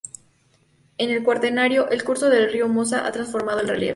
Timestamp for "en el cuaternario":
0.97-1.87